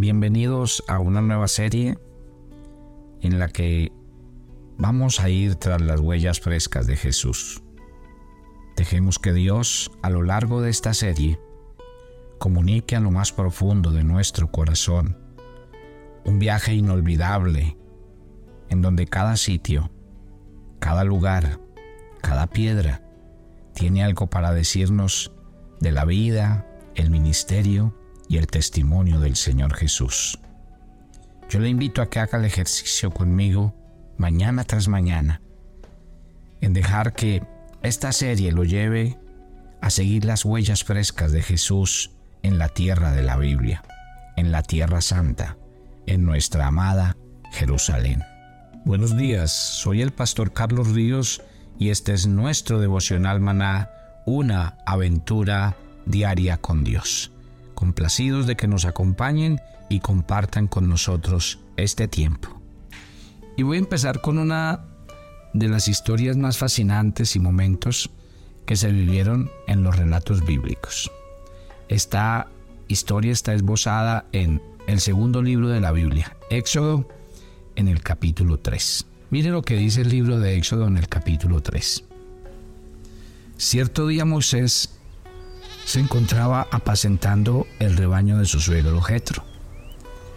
Bienvenidos 0.00 0.82
a 0.88 0.98
una 0.98 1.20
nueva 1.20 1.46
serie 1.46 1.98
en 3.20 3.38
la 3.38 3.48
que 3.48 3.92
vamos 4.78 5.20
a 5.20 5.28
ir 5.28 5.56
tras 5.56 5.82
las 5.82 6.00
huellas 6.00 6.40
frescas 6.40 6.86
de 6.86 6.96
Jesús. 6.96 7.62
Dejemos 8.78 9.18
que 9.18 9.34
Dios 9.34 9.90
a 10.00 10.08
lo 10.08 10.22
largo 10.22 10.62
de 10.62 10.70
esta 10.70 10.94
serie 10.94 11.38
comunique 12.38 12.96
a 12.96 13.00
lo 13.00 13.10
más 13.10 13.30
profundo 13.32 13.90
de 13.90 14.02
nuestro 14.02 14.50
corazón 14.50 15.18
un 16.24 16.38
viaje 16.38 16.72
inolvidable 16.72 17.76
en 18.70 18.80
donde 18.80 19.06
cada 19.06 19.36
sitio, 19.36 19.90
cada 20.78 21.04
lugar, 21.04 21.60
cada 22.22 22.46
piedra 22.46 23.02
tiene 23.74 24.02
algo 24.02 24.28
para 24.28 24.54
decirnos 24.54 25.30
de 25.78 25.92
la 25.92 26.06
vida, 26.06 26.66
el 26.94 27.10
ministerio 27.10 27.99
y 28.30 28.38
el 28.38 28.46
testimonio 28.46 29.18
del 29.18 29.34
Señor 29.34 29.74
Jesús. 29.74 30.38
Yo 31.48 31.58
le 31.58 31.68
invito 31.68 32.00
a 32.00 32.08
que 32.08 32.20
haga 32.20 32.38
el 32.38 32.44
ejercicio 32.44 33.10
conmigo 33.10 33.74
mañana 34.18 34.62
tras 34.62 34.86
mañana, 34.86 35.42
en 36.60 36.72
dejar 36.72 37.12
que 37.12 37.42
esta 37.82 38.12
serie 38.12 38.52
lo 38.52 38.62
lleve 38.62 39.18
a 39.80 39.90
seguir 39.90 40.24
las 40.24 40.44
huellas 40.44 40.84
frescas 40.84 41.32
de 41.32 41.42
Jesús 41.42 42.12
en 42.44 42.56
la 42.56 42.68
tierra 42.68 43.10
de 43.10 43.24
la 43.24 43.36
Biblia, 43.36 43.82
en 44.36 44.52
la 44.52 44.62
tierra 44.62 45.00
santa, 45.00 45.56
en 46.06 46.24
nuestra 46.24 46.68
amada 46.68 47.16
Jerusalén. 47.50 48.22
Buenos 48.84 49.16
días, 49.16 49.50
soy 49.50 50.02
el 50.02 50.12
pastor 50.12 50.52
Carlos 50.52 50.92
Ríos 50.92 51.42
y 51.80 51.90
este 51.90 52.12
es 52.12 52.28
nuestro 52.28 52.78
devocional 52.78 53.40
maná, 53.40 53.90
una 54.24 54.78
aventura 54.86 55.76
diaria 56.06 56.58
con 56.58 56.84
Dios. 56.84 57.32
Complacidos 57.80 58.46
de 58.46 58.56
que 58.56 58.68
nos 58.68 58.84
acompañen 58.84 59.58
y 59.88 60.00
compartan 60.00 60.66
con 60.66 60.86
nosotros 60.86 61.60
este 61.78 62.08
tiempo. 62.08 62.60
Y 63.56 63.62
voy 63.62 63.78
a 63.78 63.80
empezar 63.80 64.20
con 64.20 64.36
una 64.36 64.84
de 65.54 65.66
las 65.66 65.88
historias 65.88 66.36
más 66.36 66.58
fascinantes 66.58 67.36
y 67.36 67.40
momentos 67.40 68.10
que 68.66 68.76
se 68.76 68.92
vivieron 68.92 69.50
en 69.66 69.82
los 69.82 69.96
relatos 69.96 70.44
bíblicos. 70.44 71.10
Esta 71.88 72.48
historia 72.86 73.32
está 73.32 73.54
esbozada 73.54 74.26
en 74.32 74.60
el 74.86 75.00
segundo 75.00 75.40
libro 75.40 75.70
de 75.70 75.80
la 75.80 75.90
Biblia, 75.90 76.36
Éxodo, 76.50 77.08
en 77.76 77.88
el 77.88 78.02
capítulo 78.02 78.58
3. 78.58 79.06
Mire 79.30 79.48
lo 79.48 79.62
que 79.62 79.76
dice 79.76 80.02
el 80.02 80.10
libro 80.10 80.38
de 80.38 80.58
Éxodo 80.58 80.86
en 80.86 80.98
el 80.98 81.08
capítulo 81.08 81.62
3. 81.62 82.04
Cierto 83.56 84.06
día 84.06 84.26
Moisés 84.26 84.99
se 85.90 85.98
encontraba 85.98 86.68
apacentando 86.70 87.66
el 87.80 87.96
rebaño 87.96 88.38
de 88.38 88.46
su 88.46 88.60
suegro 88.60 89.02
Jetro, 89.02 89.42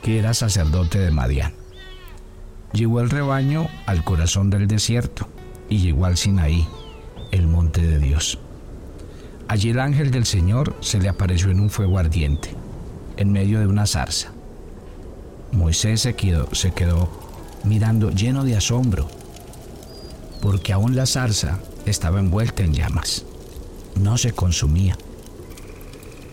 que 0.01 0.17
era 0.17 0.33
sacerdote 0.33 0.97
de 0.97 1.11
Madián. 1.11 1.53
Llegó 2.71 3.01
el 3.01 3.11
rebaño 3.11 3.67
al 3.85 4.03
corazón 4.03 4.49
del 4.49 4.67
desierto 4.67 5.27
y 5.69 5.77
llegó 5.77 6.05
al 6.05 6.17
Sinaí, 6.17 6.67
el 7.29 7.45
monte 7.45 7.85
de 7.85 7.99
Dios. 7.99 8.39
Allí 9.47 9.69
el 9.69 9.79
ángel 9.79 10.09
del 10.09 10.25
Señor 10.25 10.75
se 10.79 10.99
le 10.99 11.07
apareció 11.07 11.51
en 11.51 11.59
un 11.59 11.69
fuego 11.69 11.99
ardiente, 11.99 12.49
en 13.17 13.31
medio 13.31 13.59
de 13.59 13.67
una 13.67 13.85
zarza. 13.85 14.31
Moisés 15.51 16.11
quedó, 16.17 16.49
se 16.55 16.71
quedó 16.71 17.11
mirando 17.63 18.09
lleno 18.09 18.43
de 18.43 18.57
asombro, 18.57 19.07
porque 20.41 20.73
aún 20.73 20.95
la 20.95 21.05
zarza 21.05 21.59
estaba 21.85 22.19
envuelta 22.19 22.63
en 22.63 22.73
llamas. 22.73 23.23
No 24.01 24.17
se 24.17 24.31
consumía. 24.31 24.97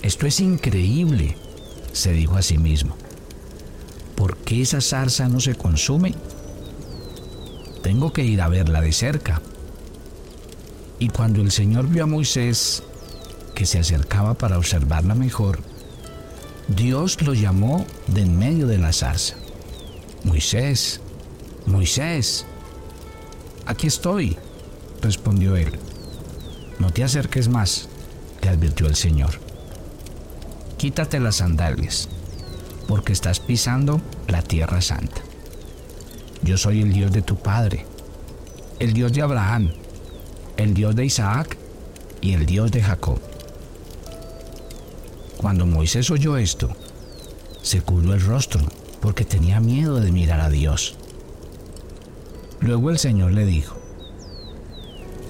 Esto 0.03 0.27
es 0.27 0.41
increíble, 0.41 1.37
se 1.93 2.13
dijo 2.13 2.37
a 2.37 2.43
sí 2.43 2.57
mismo. 2.57 2.97
¿Por 4.17 4.39
qué 4.39 4.63
esa 4.63 4.81
zarza 4.81 5.29
no 5.29 5.41
se 5.41 5.55
consume? 5.55 6.15
Tengo 7.83 8.13
que 8.13 8.25
ir 8.25 8.41
a 8.41 8.49
verla 8.49 8.81
de 8.81 8.93
cerca. 8.93 9.43
Y 10.99 11.09
cuando 11.09 11.41
el 11.41 11.51
Señor 11.51 11.89
vio 11.89 12.05
a 12.05 12.07
Moisés 12.07 12.83
que 13.55 13.67
se 13.67 13.79
acercaba 13.79 14.35
para 14.35 14.59
observarla 14.59 15.15
mejor, 15.15 15.61
Dios 16.69 17.21
lo 17.23 17.35
llamó 17.35 17.85
de 18.07 18.23
en 18.23 18.39
medio 18.39 18.67
de 18.67 18.79
la 18.79 18.93
zarza. 18.93 19.37
Moisés, 20.25 21.01
Moisés, 21.67 22.47
aquí 23.67 23.87
estoy, 23.87 24.37
respondió 25.03 25.57
él. 25.57 25.79
No 26.79 26.91
te 26.91 27.05
acerques 27.05 27.49
más, 27.49 27.89
le 28.43 28.49
advirtió 28.49 28.87
el 28.87 28.97
Señor. 28.97 29.50
Quítate 30.81 31.21
las 31.21 31.37
sandalias, 31.37 32.09
porque 32.89 33.13
estás 33.13 33.39
pisando 33.39 34.01
la 34.29 34.41
tierra 34.41 34.81
santa. 34.81 35.21
Yo 36.43 36.57
soy 36.57 36.81
el 36.81 36.91
Dios 36.91 37.13
de 37.13 37.21
tu 37.21 37.37
padre, 37.37 37.85
el 38.79 38.95
Dios 38.95 39.13
de 39.13 39.21
Abraham, 39.21 39.73
el 40.57 40.73
Dios 40.73 40.97
de 40.97 41.05
Isaac 41.05 41.59
y 42.23 42.33
el 42.33 42.47
Dios 42.47 42.73
de 42.73 42.83
Jacob. 42.83 43.21
Cuando 45.37 45.67
Moisés 45.67 46.11
oyó 46.11 46.39
esto, 46.39 46.75
se 47.61 47.83
cubrió 47.83 48.15
el 48.15 48.25
rostro 48.25 48.63
porque 49.03 49.27
tenía 49.27 49.61
miedo 49.61 50.01
de 50.01 50.11
mirar 50.13 50.41
a 50.41 50.49
Dios. 50.49 50.97
Luego 52.61 52.89
el 52.89 52.99
Señor 52.99 53.33
le 53.33 53.45
dijo, 53.45 53.77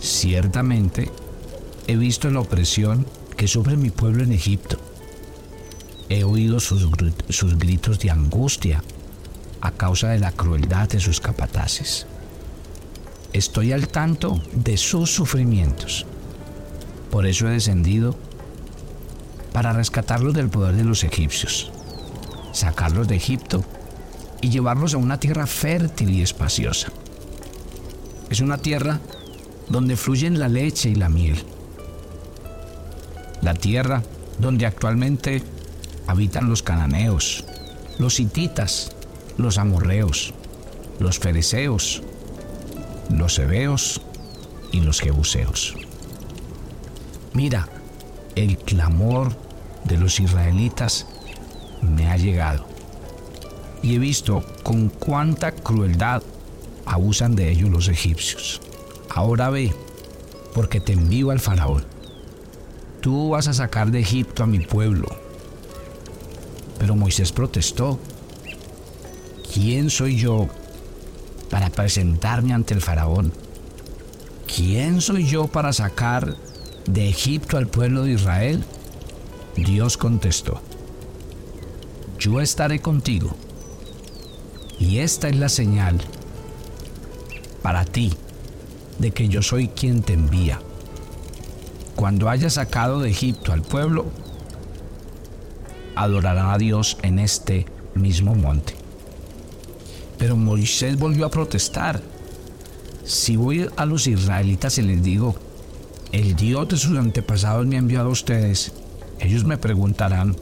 ciertamente 0.01 1.11
he 1.89 1.97
visto 1.97 2.31
la 2.31 2.39
opresión 2.39 3.05
que 3.37 3.49
sufre 3.49 3.77
mi 3.77 3.91
pueblo 3.91 4.23
en 4.23 4.31
Egipto. 4.31 4.79
He 6.11 6.25
oído 6.25 6.59
sus, 6.59 6.89
sus 7.29 7.57
gritos 7.57 8.01
de 8.01 8.11
angustia 8.11 8.83
a 9.61 9.71
causa 9.71 10.09
de 10.09 10.19
la 10.19 10.33
crueldad 10.33 10.89
de 10.89 10.99
sus 10.99 11.21
capataces. 11.21 12.05
Estoy 13.33 13.71
al 13.73 13.87
tanto 13.87 14.43
de 14.53 14.77
sus 14.77 15.15
sufrimientos. 15.15 16.05
Por 17.13 17.27
eso 17.27 17.47
he 17.47 17.53
descendido 17.53 18.17
para 19.53 19.73
rescatarlos 19.73 20.35
del 20.35 20.49
poder 20.49 20.75
de 20.75 20.83
los 20.83 21.05
egipcios, 21.05 21.71
sacarlos 22.53 23.07
de 23.07 23.15
Egipto 23.15 23.65
y 24.41 24.51
llevarlos 24.51 24.95
a 24.95 24.99
una 24.99 25.21
tierra 25.21 25.47
fértil 25.47 26.11
y 26.11 26.23
espaciosa. 26.23 26.89
Es 28.31 28.41
una 28.41 28.59
tierra 28.59 28.99
donde 29.69 29.97
fluyen 29.97 30.41
la 30.41 30.49
leche 30.49 30.89
y 30.89 30.97
la 30.97 31.09
miel. 31.09 31.41
La 33.43 33.55
tierra 33.55 34.03
donde 34.41 34.67
actualmente 34.67 35.43
habitan 36.07 36.49
los 36.49 36.63
cananeos, 36.63 37.45
los 37.99 38.21
hititas, 38.21 38.93
los 39.37 39.59
amorreos, 39.59 40.35
los 40.99 41.19
fereceos, 41.19 42.03
los 43.11 43.39
hebeos 43.39 44.01
y 44.73 44.81
los 44.81 45.01
jebuseos. 45.01 45.75
Mira, 47.33 47.69
el 48.37 48.59
clamor 48.59 49.37
de 49.85 49.99
los 49.99 50.21
israelitas 50.21 51.07
me 51.83 52.11
ha 52.11 52.17
llegado 52.17 52.67
y 53.83 53.95
he 53.95 53.99
visto 53.99 54.45
con 54.63 54.89
cuánta 54.89 55.53
crueldad 55.53 56.23
abusan 56.85 57.35
de 57.35 57.51
ellos 57.51 57.71
los 57.71 57.89
egipcios. 57.89 58.61
Ahora 59.09 59.51
ve, 59.51 59.73
porque 60.55 60.81
te 60.81 60.93
envío 60.93 61.31
al 61.31 61.41
faraón. 61.41 61.85
Tú 63.01 63.31
vas 63.31 63.49
a 63.49 63.55
sacar 63.55 63.91
de 63.91 64.01
Egipto 64.01 64.43
a 64.43 64.47
mi 64.47 64.59
pueblo. 64.61 65.09
Pero 66.81 66.97
Moisés 66.97 67.31
protestó. 67.31 68.01
¿Quién 69.53 69.91
soy 69.91 70.17
yo 70.17 70.49
para 71.51 71.69
presentarme 71.71 72.55
ante 72.55 72.75
el 72.75 72.81
faraón? 72.81 73.33
¿Quién 74.53 75.01
soy 75.01 75.27
yo 75.27 75.47
para 75.47 75.73
sacar 75.73 76.37
de 76.87 77.09
Egipto 77.09 77.59
al 77.59 77.69
pueblo 77.69 78.03
de 78.03 78.13
Israel? 78.13 78.65
Dios 79.57 79.97
contestó, 79.97 80.63
yo 82.19 82.41
estaré 82.41 82.81
contigo. 82.81 83.31
Y 84.79 84.99
esta 84.99 85.29
es 85.29 85.37
la 85.37 85.51
señal 85.51 86.01
para 87.63 87.85
ti 87.85 88.15
de 88.99 89.11
que 89.11 89.29
yo 89.29 89.43
soy 89.43 89.69
quien 89.69 90.03
te 90.03 90.15
envía. 90.15 90.61
Cuando 91.95 92.31
hayas 92.31 92.55
sacado 92.55 93.01
de 93.01 93.11
Egipto 93.11 93.53
al 93.53 93.63
pueblo, 93.63 94.07
adorarán 95.97 96.51
a 96.51 96.59
Dios 96.59 96.99
en 97.03 97.19
este 97.19 97.67
mismo 97.95 98.35
monte. 98.35 98.75
Pero 100.19 100.37
Moisés 100.37 100.99
volvió 100.99 101.27
a 101.27 101.31
protestar. 101.31 102.01
Si 103.05 103.37
voy 103.37 103.69
a 103.77 103.87
los 103.87 104.07
israelitas 104.07 104.79
y 104.79 104.83
les 104.83 105.03
digo, 105.03 105.35
el 106.13 106.37
Dios 106.37 106.69
de 106.69 106.77
sus 106.77 106.99
antepasados 106.99 107.67
me 107.67 107.77
ha 107.77 107.79
enviado 107.79 108.09
a 108.09 108.13
ustedes, 108.13 108.73
ellos 109.19 109.45
me 109.45 109.59
preguntarán, 109.59 110.37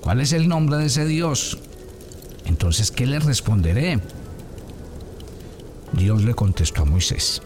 ¿cuál 0.00 0.20
es 0.20 0.32
el 0.32 0.48
nombre 0.48 0.76
de 0.76 0.86
ese 0.86 1.04
Dios? 1.06 1.58
Entonces, 2.44 2.90
¿qué 2.90 3.06
les 3.06 3.24
responderé? 3.24 4.00
Dios 5.92 6.24
le 6.24 6.34
contestó 6.34 6.82
a 6.82 6.86
Moisés, 6.86 7.42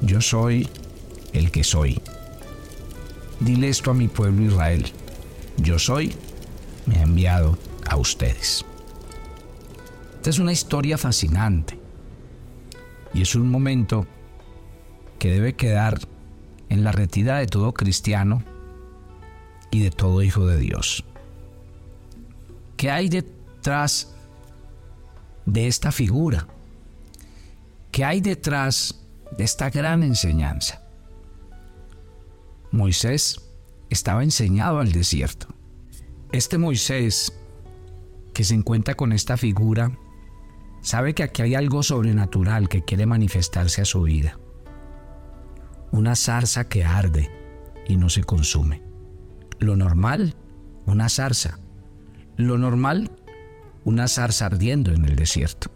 yo 0.00 0.20
soy 0.20 0.68
el 1.32 1.50
que 1.50 1.64
soy. 1.64 2.00
Dile 3.40 3.68
esto 3.68 3.90
a 3.90 3.94
mi 3.94 4.08
pueblo 4.08 4.44
Israel, 4.44 4.86
yo 5.58 5.78
soy, 5.78 6.14
me 6.86 6.96
ha 6.96 7.02
enviado 7.02 7.58
a 7.88 7.96
ustedes. 7.96 8.64
Esta 10.16 10.30
es 10.30 10.38
una 10.38 10.52
historia 10.52 10.98
fascinante 10.98 11.78
y 13.14 13.22
es 13.22 13.34
un 13.34 13.50
momento 13.50 14.06
que 15.18 15.30
debe 15.30 15.54
quedar 15.54 15.98
en 16.68 16.84
la 16.84 16.92
retida 16.92 17.38
de 17.38 17.46
todo 17.46 17.72
cristiano 17.72 18.42
y 19.70 19.82
de 19.82 19.90
todo 19.90 20.22
hijo 20.22 20.46
de 20.46 20.58
Dios. 20.58 21.04
¿Qué 22.76 22.90
hay 22.90 23.08
detrás 23.08 24.14
de 25.46 25.66
esta 25.66 25.92
figura? 25.92 26.46
¿Qué 27.90 28.04
hay 28.04 28.20
detrás 28.20 29.00
de 29.36 29.44
esta 29.44 29.70
gran 29.70 30.02
enseñanza? 30.02 30.82
Moisés 32.72 33.45
estaba 33.90 34.22
enseñado 34.22 34.80
al 34.80 34.92
desierto. 34.92 35.48
Este 36.32 36.58
Moisés 36.58 37.32
que 38.34 38.44
se 38.44 38.54
encuentra 38.54 38.94
con 38.94 39.12
esta 39.12 39.36
figura 39.36 39.98
sabe 40.82 41.14
que 41.14 41.22
aquí 41.22 41.42
hay 41.42 41.54
algo 41.54 41.82
sobrenatural 41.82 42.68
que 42.68 42.82
quiere 42.82 43.06
manifestarse 43.06 43.82
a 43.82 43.86
su 43.86 44.02
vida. 44.02 44.38
Una 45.90 46.16
zarza 46.16 46.68
que 46.68 46.84
arde 46.84 47.30
y 47.88 47.96
no 47.96 48.08
se 48.08 48.24
consume. 48.24 48.82
Lo 49.58 49.76
normal, 49.76 50.34
una 50.84 51.08
zarza. 51.08 51.58
Lo 52.36 52.58
normal, 52.58 53.10
una 53.84 54.08
zarza 54.08 54.46
ardiendo 54.46 54.92
en 54.92 55.04
el 55.04 55.16
desierto. 55.16 55.70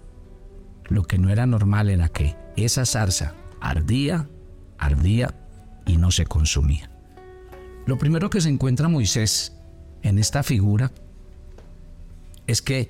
Lo 0.89 1.05
que 1.05 1.19
no 1.19 1.31
era 1.31 1.47
normal 1.47 1.89
era 1.89 2.09
que 2.09 2.37
esa 2.57 2.85
zarza 2.85 3.35
ardía, 3.61 4.29
ardía 4.79 5.35
y 5.87 5.97
no 5.97 6.11
se 6.11 6.27
consumía. 6.27 6.91
Lo 7.87 7.99
primero 7.99 8.31
que 8.31 8.41
se 8.41 8.49
encuentra 8.49 8.89
Moisés 8.89 9.53
en 10.03 10.19
esta 10.19 10.43
figura 10.43 10.91
es 12.47 12.63
que 12.63 12.89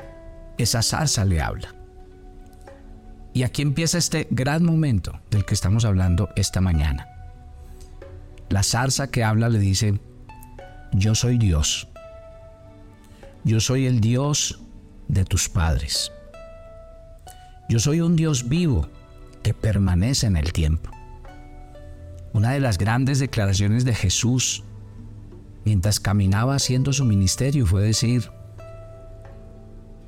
esa 0.59 0.83
zarza 0.83 1.25
le 1.25 1.41
habla. 1.41 1.75
Y 3.33 3.45
aquí 3.45 3.63
empieza 3.63 3.99
este 3.99 4.27
gran 4.31 4.65
momento 4.65 5.21
del 5.31 5.45
que 5.45 5.55
estamos 5.55 5.85
hablando 5.85 6.31
esta 6.37 6.61
mañana. 6.61 7.07
La 8.49 8.63
zarza 8.63 9.11
que 9.11 9.23
habla 9.23 9.49
le 9.49 9.61
dice, 9.61 10.01
yo 10.93 11.15
soy 11.15 11.39
Dios. 11.39 11.89
Yo 13.45 13.61
soy 13.61 13.87
el 13.87 14.01
Dios 14.01 14.61
de 15.09 15.25
tus 15.25 15.49
padres. 15.49 16.11
Yo 17.69 17.79
soy 17.79 18.01
un 18.01 18.17
Dios 18.17 18.49
vivo 18.49 18.89
que 19.43 19.55
permanece 19.55 20.27
en 20.27 20.37
el 20.37 20.53
tiempo. 20.53 20.91
Una 22.33 22.51
de 22.51 22.61
las 22.61 22.79
grandes 22.79 23.21
declaraciones 23.21 23.85
de 23.85 23.95
Jesús 23.95 24.65
mientras 25.71 26.01
caminaba 26.01 26.57
haciendo 26.57 26.93
su 26.93 27.05
ministerio 27.05 27.65
fue 27.65 27.81
decir, 27.81 28.29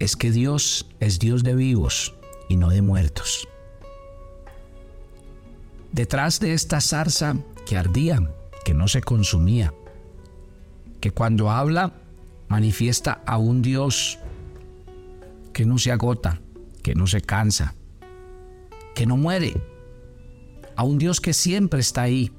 es 0.01 0.17
que 0.17 0.33
Dios 0.33 0.89
es 0.99 1.21
Dios 1.21 1.45
de 1.45 1.55
vivos 1.55 2.17
y 2.49 2.57
no 2.57 2.69
de 2.69 2.83
muertos. 2.83 3.47
Detrás 5.93 6.41
de 6.41 6.53
esta 6.55 6.81
zarza 6.81 7.37
que 7.65 7.77
ardía, 7.77 8.29
que 8.65 8.75
no 8.75 8.89
se 8.89 9.03
consumía, 9.03 9.73
que 11.01 11.13
cuando 11.13 11.49
habla 11.49 11.93
manifiesta 12.49 13.23
a 13.25 13.37
un 13.37 13.63
Dios 13.63 14.19
que 15.53 15.65
no 15.65 15.79
se 15.79 15.93
agota, 15.93 16.41
que 16.83 16.97
no 16.97 17.07
se 17.07 17.21
cansa, 17.21 17.77
que 18.97 19.07
no 19.07 19.17
muere, 19.17 19.63
a 20.75 20.83
un 20.83 20.99
Dios 20.99 21.21
que 21.21 21.33
siempre 21.33 21.79
está 21.79 22.03
ahí. 22.03 22.33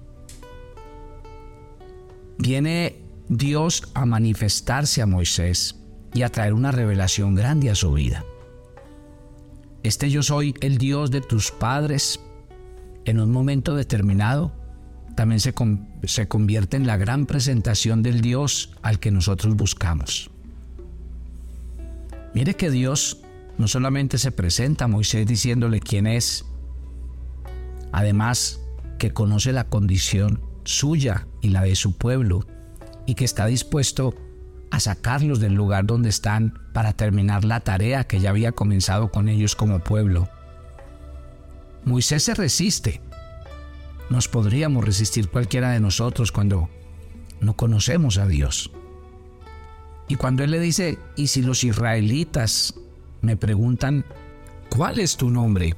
Viene 2.38 3.03
Dios 3.30 3.90
a 3.94 4.06
manifestarse 4.06 5.02
a 5.02 5.06
Moisés 5.06 5.76
y 6.14 6.24
a 6.24 6.30
traer 6.30 6.54
una 6.54 6.72
revelación 6.72 7.36
grande 7.36 7.70
a 7.70 7.76
su 7.76 7.94
vida. 7.94 8.24
Este 9.84 10.10
yo 10.10 10.24
soy 10.24 10.54
el 10.62 10.78
Dios 10.78 11.12
de 11.12 11.22
tus 11.22 11.52
padres 11.52 12.20
en 13.06 13.20
un 13.20 13.32
momento 13.32 13.76
determinado 13.76 14.54
también 15.16 15.40
se, 15.40 15.54
se 16.04 16.28
convierte 16.28 16.78
en 16.78 16.88
la 16.88 16.98
gran 16.98 17.26
presentación 17.26 18.02
del 18.02 18.22
Dios 18.22 18.72
al 18.82 19.00
que 19.00 19.12
nosotros 19.12 19.56
buscamos. 19.56 20.32
Mire 22.34 22.56
que 22.56 22.72
Dios 22.72 23.20
no 23.58 23.68
solamente 23.68 24.18
se 24.18 24.32
presenta 24.32 24.86
a 24.86 24.88
Moisés 24.88 25.28
diciéndole 25.28 25.80
quién 25.80 26.08
es, 26.08 26.46
además 27.92 28.60
que 28.98 29.12
conoce 29.12 29.52
la 29.52 29.66
condición 29.66 30.42
suya 30.64 31.28
y 31.42 31.50
la 31.50 31.62
de 31.62 31.76
su 31.76 31.96
pueblo 31.96 32.48
y 33.06 33.16
que 33.16 33.26
está 33.26 33.46
dispuesto 33.46 34.16
a 34.72 34.80
sacarlos 34.80 35.40
del 35.40 35.54
lugar 35.54 35.86
donde 35.86 36.10
están 36.10 36.60
para 36.74 36.94
terminar 36.94 37.46
la 37.46 37.60
tarea 37.60 38.06
que 38.06 38.20
ya 38.20 38.32
había 38.32 38.52
comenzado 38.52 39.12
con 39.12 39.28
ellos 39.28 39.56
como 39.56 39.80
pueblo. 39.80 40.30
Moisés 41.86 42.24
se 42.24 42.34
resiste, 42.34 43.02
nos 44.10 44.28
podríamos 44.28 44.84
resistir 44.84 45.30
cualquiera 45.30 45.72
de 45.72 45.80
nosotros 45.80 46.32
cuando 46.32 46.70
no 47.40 47.56
conocemos 47.56 48.18
a 48.18 48.26
Dios. 48.26 48.72
Y 50.08 50.16
cuando 50.16 50.44
Él 50.44 50.52
le 50.52 50.60
dice, 50.60 50.98
y 51.16 51.28
si 51.28 51.42
los 51.42 51.64
israelitas 51.64 52.74
me 53.22 53.38
preguntan, 53.38 54.06
¿cuál 54.70 55.00
es 55.00 55.18
tu 55.18 55.30
nombre? 55.30 55.76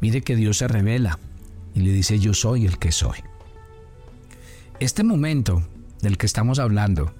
Mire 0.00 0.22
que 0.22 0.36
Dios 0.36 0.58
se 0.58 0.68
revela 0.68 1.18
y 1.74 1.80
le 1.80 1.92
dice, 1.92 2.18
yo 2.18 2.34
soy 2.34 2.66
el 2.66 2.78
que 2.78 2.92
soy. 2.92 3.18
Este 4.80 5.02
momento 5.02 5.60
del 6.02 6.16
que 6.18 6.26
estamos 6.26 6.60
hablando 6.60 7.12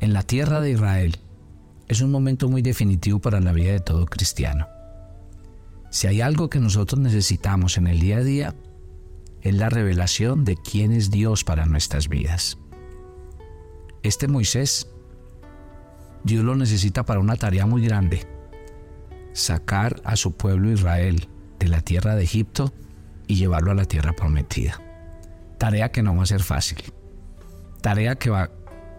en 0.00 0.14
la 0.14 0.22
tierra 0.22 0.62
de 0.62 0.70
Israel 0.70 1.18
es 1.88 2.00
un 2.00 2.10
momento 2.10 2.48
muy 2.48 2.62
definitivo 2.62 3.18
para 3.18 3.38
la 3.38 3.52
vida 3.52 3.72
de 3.72 3.80
todo 3.80 4.06
cristiano. 4.06 4.66
Si 5.90 6.06
hay 6.06 6.22
algo 6.22 6.48
que 6.48 6.58
nosotros 6.58 7.02
necesitamos 7.02 7.76
en 7.76 7.86
el 7.86 8.00
día 8.00 8.16
a 8.16 8.22
día, 8.22 8.54
es 9.42 9.54
la 9.54 9.68
revelación 9.68 10.46
de 10.46 10.56
quién 10.56 10.90
es 10.90 11.10
Dios 11.10 11.44
para 11.44 11.66
nuestras 11.66 12.08
vidas. 12.08 12.56
Este 14.02 14.28
Moisés, 14.28 14.88
Dios 16.24 16.44
lo 16.46 16.56
necesita 16.56 17.04
para 17.04 17.20
una 17.20 17.36
tarea 17.36 17.66
muy 17.66 17.84
grande, 17.84 18.26
sacar 19.34 20.00
a 20.04 20.16
su 20.16 20.32
pueblo 20.32 20.72
Israel 20.72 21.28
de 21.58 21.68
la 21.68 21.82
tierra 21.82 22.16
de 22.16 22.24
Egipto 22.24 22.72
y 23.26 23.34
llevarlo 23.34 23.70
a 23.70 23.74
la 23.74 23.84
tierra 23.84 24.14
prometida. 24.14 24.91
Tarea 25.62 25.92
que 25.92 26.02
no 26.02 26.16
va 26.16 26.24
a 26.24 26.26
ser 26.26 26.42
fácil. 26.42 26.78
Tarea 27.82 28.16
que 28.16 28.30
va, 28.30 28.50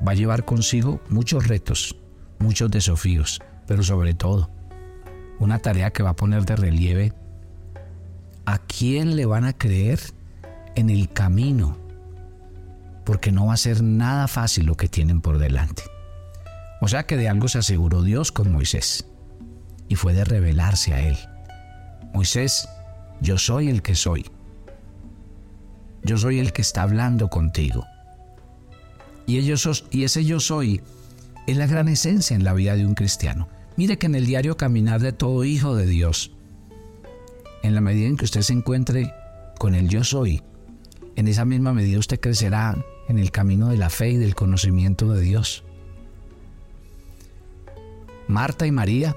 va 0.08 0.14
a 0.14 0.16
llevar 0.16 0.46
consigo 0.46 1.02
muchos 1.10 1.46
retos, 1.46 1.98
muchos 2.40 2.72
desafíos, 2.72 3.42
pero 3.68 3.84
sobre 3.84 4.14
todo 4.14 4.50
una 5.40 5.60
tarea 5.60 5.92
que 5.92 6.04
va 6.04 6.12
a 6.12 6.16
poner 6.16 6.46
de 6.46 6.56
relieve 6.56 7.12
a 8.46 8.60
quién 8.60 9.18
le 9.18 9.26
van 9.26 9.44
a 9.44 9.52
creer 9.52 10.00
en 10.76 10.90
el 10.90 11.10
camino, 11.10 11.78
porque 13.04 13.34
no 13.34 13.48
va 13.48 13.56
a 13.56 13.58
ser 13.58 13.84
nada 13.84 14.30
fácil 14.30 14.66
lo 14.66 14.78
que 14.78 14.88
tienen 14.88 15.20
por 15.20 15.40
delante. 15.40 15.84
O 16.80 16.88
sea 16.88 17.06
que 17.06 17.18
de 17.18 17.28
algo 17.28 17.50
se 17.50 17.58
aseguró 17.58 18.04
Dios 18.04 18.32
con 18.32 18.54
Moisés, 18.54 19.06
y 19.90 19.96
fue 19.96 20.14
de 20.14 20.24
revelarse 20.24 20.94
a 20.94 21.02
él. 21.02 21.18
Moisés, 22.14 22.70
yo 23.20 23.38
soy 23.38 23.68
el 23.68 23.82
que 23.82 23.96
soy. 23.96 24.32
Yo 26.04 26.18
soy 26.18 26.40
el 26.40 26.52
que 26.52 26.62
está 26.62 26.84
hablando 26.84 27.30
contigo. 27.30 27.86
Y, 29.26 29.38
ese 29.38 30.26
yo 30.26 30.40
soy 30.40 30.82
es 31.48 31.58
la 31.58 31.68
gran 31.68 31.88
esencia 31.88 32.36
en 32.36 32.44
la 32.44 32.54
vida 32.54 32.76
de 32.76 32.86
un 32.86 32.94
cristiano. 32.94 33.48
Mire 33.78 33.98
que 33.98 34.08
en 34.08 34.16
el 34.16 34.26
diario 34.26 34.58
caminar 34.58 35.02
de 35.02 35.14
todo 35.14 35.46
hijo 35.46 35.76
de 35.76 35.86
Dios, 35.86 36.32
en 37.64 37.74
la 37.74 37.82
medida 37.82 38.08
en 38.08 38.18
que 38.18 38.26
usted 38.26 38.42
se 38.42 38.54
encuentre 38.54 39.14
con 39.58 39.76
el 39.76 39.88
yo 39.88 40.04
soy, 40.04 40.42
en 41.16 41.28
esa 41.28 41.46
misma 41.46 41.74
medida 41.74 42.00
usted 42.00 42.20
crecerá 42.20 42.76
en 43.08 43.18
el 43.18 43.32
camino 43.32 43.70
de 43.70 43.78
la 43.78 43.90
fe 43.90 44.12
y 44.12 44.18
del 44.18 44.36
conocimiento 44.36 45.12
de 45.14 45.22
Dios. 45.22 45.64
Marta 48.28 48.66
y 48.68 48.72
María 48.72 49.16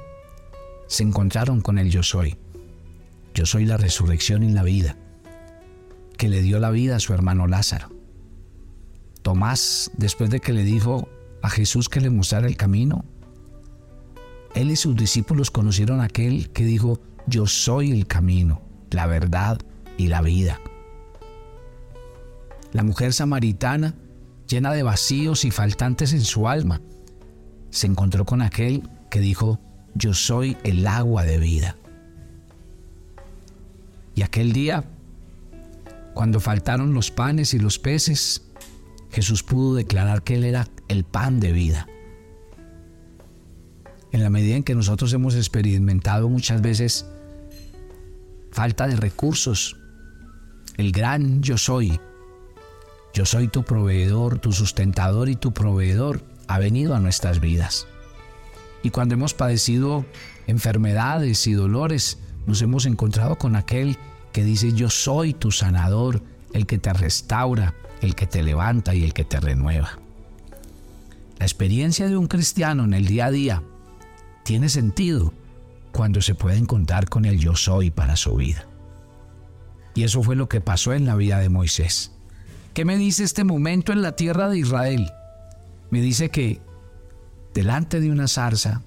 se 0.87 1.03
encontraron 1.03 1.61
con 1.61 1.79
el 1.79 1.91
yo 1.91 2.03
soy. 2.03 2.37
Yo 3.35 3.45
soy 3.45 3.67
la 3.67 3.77
resurrección 3.77 4.43
y 4.43 4.53
la 4.53 4.63
vida, 4.63 4.97
que 6.17 6.29
le 6.29 6.43
dio 6.43 6.59
la 6.59 6.71
vida 6.71 6.97
a 6.97 7.01
su 7.01 7.13
hermano 7.13 7.47
Lázaro. 7.47 7.91
Tomás, 9.23 9.91
después 9.97 10.31
de 10.31 10.41
que 10.41 10.53
le 10.53 10.65
dijo 10.65 11.09
a 11.43 11.51
Jesús 11.51 11.89
que 11.89 12.01
le 12.01 12.11
mostrara 12.11 12.47
el 12.47 12.57
camino, 12.57 13.05
él 14.55 14.71
y 14.71 14.77
sus 14.77 14.97
discípulos 14.97 15.51
conocieron 15.51 16.01
a 16.01 16.05
aquel 16.05 16.51
que 16.51 16.65
dijo, 16.65 17.01
yo 17.27 17.47
soy 17.47 17.91
el 17.91 18.07
camino, 18.07 18.63
la 18.91 19.07
verdad 19.07 19.59
y 19.99 20.07
la 20.07 20.23
vida. 20.23 20.61
La 22.73 22.83
mujer 22.83 23.13
samaritana, 23.13 23.95
llena 24.49 24.73
de 24.73 24.83
vacíos 24.83 25.45
y 25.45 25.51
faltantes 25.51 26.13
en 26.13 26.23
su 26.23 26.49
alma, 26.49 26.81
se 27.71 27.87
encontró 27.87 28.25
con 28.25 28.43
aquel 28.43 28.89
que 29.11 29.21
dijo, 29.21 29.61
yo 29.95 30.15
soy 30.15 30.57
el 30.65 30.87
agua 30.87 31.25
de 31.25 31.39
vida. 31.39 31.77
Y 34.15 34.23
aquel 34.23 34.53
día, 34.53 34.85
cuando 36.17 36.41
faltaron 36.41 36.95
los 36.95 37.11
panes 37.11 37.53
y 37.53 37.59
los 37.59 37.79
peces, 37.79 38.41
Jesús 39.11 39.43
pudo 39.43 39.75
declarar 39.75 40.23
que 40.23 40.37
Él 40.37 40.45
era 40.45 40.67
el 40.89 41.05
pan 41.05 41.41
de 41.41 41.53
vida. 41.53 41.87
En 44.13 44.23
la 44.23 44.31
medida 44.31 44.57
en 44.57 44.63
que 44.63 44.75
nosotros 44.75 45.13
hemos 45.13 45.35
experimentado 45.35 46.31
muchas 46.31 46.63
veces 46.63 47.05
falta 48.51 48.89
de 48.89 48.97
recursos, 48.97 49.77
el 50.79 50.91
gran 50.91 51.43
yo 51.43 51.59
soy, 51.59 52.01
yo 53.13 53.27
soy 53.27 53.49
tu 53.49 53.63
proveedor, 53.63 54.39
tu 54.39 54.53
sustentador 54.53 55.29
y 55.29 55.37
tu 55.37 55.53
proveedor, 55.53 56.25
ha 56.49 56.59
venido 56.59 56.95
a 56.95 56.99
nuestras 56.99 57.41
vidas. 57.41 57.87
Y 58.83 58.89
cuando 58.89 59.17
hemos 59.17 59.35
padecido 59.35 60.07
enfermedades 60.47 61.47
y 61.47 61.53
dolores, 61.53 62.17
nos 62.47 62.63
hemos 62.63 62.87
encontrado 62.87 63.37
con 63.37 63.55
aquel 63.55 63.99
que 64.37 64.45
dice 64.45 64.75
yo 64.75 64.91
soy 64.91 65.33
tu 65.33 65.51
sanador, 65.51 66.23
el 66.53 66.67
que 66.67 66.77
te 66.77 66.93
restaura, 66.93 67.73
el 68.03 68.15
que 68.15 68.27
te 68.27 68.43
levanta 68.43 68.95
y 68.95 69.03
el 69.03 69.15
que 69.15 69.25
te 69.25 69.41
renueva. 69.41 69.99
La 71.39 71.47
experiencia 71.47 72.07
de 72.07 72.19
un 72.19 72.27
cristiano 72.27 72.85
en 72.85 72.93
el 72.93 73.07
día 73.07 73.25
a 73.25 73.31
día 73.31 73.63
tiene 74.45 74.69
sentido 74.69 75.33
cuando 75.91 76.21
se 76.21 76.35
puede 76.35 76.59
encontrar 76.59 77.09
con 77.09 77.25
el 77.25 77.39
yo 77.39 77.57
soy 77.57 77.91
para 77.91 78.15
su 78.15 78.37
vida. 78.37 78.67
Y 79.95 80.03
eso 80.03 80.23
fue 80.23 80.37
lo 80.37 80.51
que 80.51 80.61
pasó 80.61 80.93
en 80.93 81.07
la 81.07 81.15
vida 81.15 81.39
de 81.39 81.49
Moisés. 81.49 82.13
¿Qué 82.75 82.85
me 82.85 82.99
dice 82.99 83.25
este 83.25 83.43
momento 83.43 83.91
en 83.91 84.03
la 84.03 84.17
tierra 84.17 84.51
de 84.51 84.59
Israel? 84.59 85.11
Me 85.89 86.03
dice 86.03 86.29
que 86.29 86.61
delante 87.55 88.01
de 88.01 88.11
una 88.11 88.29
zarza, 88.29 88.83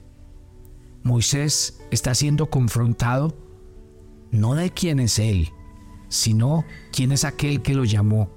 Moisés 1.01 1.79
está 1.89 2.13
siendo 2.13 2.51
confrontado 2.51 3.48
no 4.31 4.55
de 4.55 4.71
quién 4.71 4.99
es 4.99 5.19
él, 5.19 5.49
sino 6.09 6.65
quién 6.91 7.11
es 7.11 7.23
aquel 7.23 7.61
que 7.61 7.73
lo 7.73 7.85
llamó, 7.85 8.29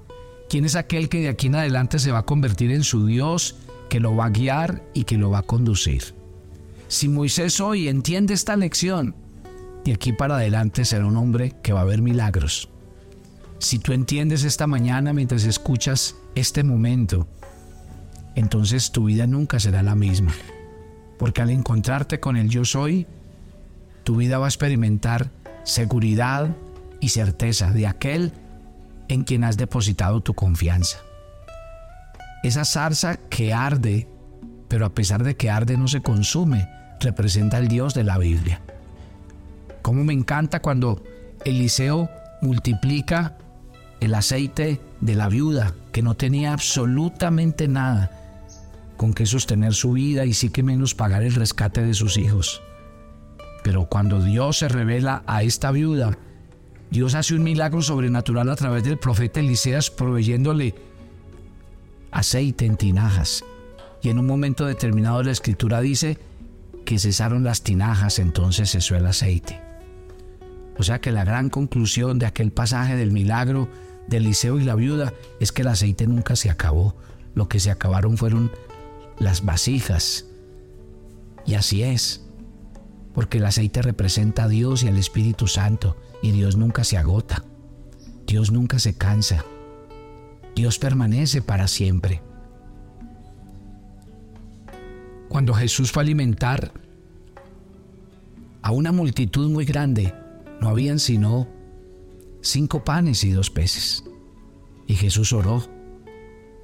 quién 0.49 0.65
es 0.65 0.75
aquel 0.75 1.09
que 1.09 1.21
de 1.21 1.29
aquí 1.29 1.47
en 1.47 1.55
adelante 1.55 1.99
se 1.99 2.11
va 2.11 2.19
a 2.19 2.25
convertir 2.25 2.71
en 2.71 2.83
su 2.83 3.05
Dios, 3.05 3.55
que 3.89 3.99
lo 3.99 4.15
va 4.15 4.25
a 4.25 4.29
guiar 4.29 4.83
y 4.93 5.03
que 5.03 5.17
lo 5.17 5.29
va 5.29 5.39
a 5.39 5.43
conducir. 5.43 6.15
Si 6.87 7.09
Moisés 7.09 7.59
hoy 7.59 7.87
entiende 7.87 8.33
esta 8.33 8.55
lección, 8.55 9.15
de 9.83 9.93
aquí 9.93 10.13
para 10.13 10.35
adelante 10.35 10.85
será 10.85 11.05
un 11.05 11.17
hombre 11.17 11.53
que 11.61 11.73
va 11.73 11.81
a 11.81 11.85
ver 11.85 12.01
milagros. 12.01 12.69
Si 13.59 13.79
tú 13.79 13.93
entiendes 13.93 14.43
esta 14.43 14.67
mañana 14.67 15.13
mientras 15.13 15.43
escuchas 15.45 16.15
este 16.35 16.63
momento, 16.63 17.27
entonces 18.35 18.91
tu 18.91 19.05
vida 19.05 19.27
nunca 19.27 19.59
será 19.59 19.83
la 19.83 19.95
misma. 19.95 20.33
Porque 21.17 21.41
al 21.41 21.49
encontrarte 21.49 22.19
con 22.19 22.35
el 22.35 22.49
yo 22.49 22.65
soy, 22.65 23.07
tu 24.03 24.17
vida 24.17 24.37
va 24.37 24.45
a 24.45 24.49
experimentar 24.49 25.31
seguridad 25.63 26.55
y 26.99 27.09
certeza 27.09 27.71
de 27.71 27.87
aquel 27.87 28.33
en 29.07 29.23
quien 29.23 29.43
has 29.43 29.57
depositado 29.57 30.21
tu 30.21 30.33
confianza. 30.33 30.99
Esa 32.43 32.65
zarza 32.65 33.17
que 33.17 33.53
arde, 33.53 34.07
pero 34.67 34.85
a 34.85 34.93
pesar 34.93 35.23
de 35.23 35.35
que 35.35 35.49
arde 35.49 35.77
no 35.77 35.87
se 35.87 36.01
consume, 36.01 36.67
representa 36.99 37.57
al 37.57 37.67
Dios 37.67 37.93
de 37.93 38.03
la 38.03 38.17
Biblia. 38.17 38.61
Como 39.81 40.03
me 40.03 40.13
encanta 40.13 40.61
cuando 40.61 41.03
Eliseo 41.45 42.09
multiplica 42.41 43.37
el 43.99 44.15
aceite 44.15 44.81
de 45.01 45.15
la 45.15 45.29
viuda, 45.29 45.73
que 45.91 46.01
no 46.01 46.15
tenía 46.15 46.53
absolutamente 46.53 47.67
nada 47.67 48.11
con 48.97 49.13
que 49.13 49.25
sostener 49.25 49.73
su 49.73 49.93
vida 49.93 50.25
y 50.25 50.33
sí 50.33 50.49
que 50.49 50.63
menos 50.63 50.95
pagar 50.95 51.23
el 51.23 51.35
rescate 51.35 51.81
de 51.81 51.93
sus 51.93 52.17
hijos. 52.17 52.61
Pero 53.63 53.85
cuando 53.85 54.21
Dios 54.21 54.59
se 54.59 54.67
revela 54.67 55.23
a 55.25 55.41
esta 55.41 55.71
viuda, 55.71 56.17
Dios 56.91 57.15
hace 57.15 57.33
un 57.33 57.43
milagro 57.43 57.81
sobrenatural 57.81 58.49
a 58.49 58.55
través 58.55 58.83
del 58.83 58.99
profeta 58.99 59.39
Eliseas 59.39 59.89
proveyéndole 59.89 60.75
aceite 62.11 62.65
en 62.65 62.77
tinajas. 62.77 63.43
Y 64.01 64.09
en 64.09 64.19
un 64.19 64.27
momento 64.27 64.65
determinado 64.65 65.23
la 65.23 65.31
escritura 65.31 65.79
dice 65.79 66.19
que 66.85 66.99
cesaron 66.99 67.43
las 67.43 67.63
tinajas, 67.63 68.19
entonces 68.19 68.71
cesó 68.71 68.95
el 68.95 69.07
aceite. 69.07 69.61
O 70.77 70.83
sea 70.83 70.99
que 70.99 71.11
la 71.11 71.23
gran 71.23 71.49
conclusión 71.49 72.19
de 72.19 72.25
aquel 72.25 72.51
pasaje 72.51 72.97
del 72.97 73.11
milagro 73.11 73.69
de 74.07 74.17
Eliseo 74.17 74.59
y 74.59 74.65
la 74.65 74.75
viuda 74.75 75.13
es 75.39 75.51
que 75.53 75.61
el 75.61 75.69
aceite 75.69 76.05
nunca 76.05 76.35
se 76.35 76.49
acabó. 76.49 76.95
Lo 77.33 77.47
que 77.47 77.61
se 77.61 77.71
acabaron 77.71 78.17
fueron 78.17 78.51
las 79.19 79.45
vasijas. 79.45 80.25
Y 81.45 81.53
así 81.55 81.83
es 81.83 82.23
porque 83.13 83.37
el 83.37 83.45
aceite 83.45 83.81
representa 83.81 84.43
a 84.43 84.47
Dios 84.47 84.83
y 84.83 84.87
al 84.87 84.97
Espíritu 84.97 85.47
Santo, 85.47 85.95
y 86.21 86.31
Dios 86.31 86.57
nunca 86.57 86.83
se 86.83 86.97
agota, 86.97 87.43
Dios 88.25 88.51
nunca 88.51 88.79
se 88.79 88.95
cansa, 88.95 89.45
Dios 90.55 90.79
permanece 90.79 91.41
para 91.41 91.67
siempre. 91.67 92.21
Cuando 95.29 95.53
Jesús 95.53 95.91
fue 95.91 96.01
a 96.01 96.05
alimentar 96.05 96.71
a 98.61 98.71
una 98.71 98.91
multitud 98.91 99.49
muy 99.49 99.65
grande, 99.65 100.13
no 100.61 100.69
habían 100.69 100.99
sino 100.99 101.47
cinco 102.41 102.83
panes 102.83 103.23
y 103.23 103.31
dos 103.31 103.49
peces. 103.49 104.03
Y 104.87 104.95
Jesús 104.95 105.33
oró, 105.33 105.63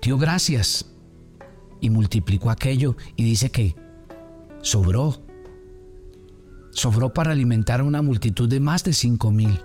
dio 0.02 0.18
gracias 0.18 0.86
y 1.82 1.90
multiplicó 1.90 2.52
aquello 2.52 2.96
y 3.16 3.24
dice 3.24 3.50
que 3.50 3.76
sobró 4.62 5.29
sobró 6.80 7.14
para 7.14 7.32
alimentar 7.32 7.82
a 7.82 7.84
una 7.84 8.02
multitud 8.02 8.50
de 8.50 8.60
más 8.60 8.84
de 8.84 8.94
cinco 8.94 9.32
mil. 9.32 9.62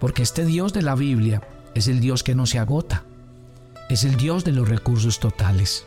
Porque 0.00 0.22
este 0.22 0.44
Dios 0.44 0.72
de 0.72 0.82
la 0.82 0.94
Biblia 0.94 1.42
es 1.74 1.88
el 1.88 2.00
Dios 2.00 2.22
que 2.22 2.34
no 2.34 2.46
se 2.46 2.58
agota, 2.58 3.04
es 3.90 4.04
el 4.04 4.16
Dios 4.16 4.44
de 4.44 4.52
los 4.52 4.68
recursos 4.68 5.18
totales. 5.18 5.86